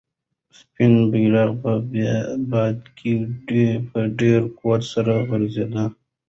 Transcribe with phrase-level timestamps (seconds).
[0.57, 1.71] سپین بیرغ په
[2.51, 5.85] باد کې په ډېر قوت سره غوځېده.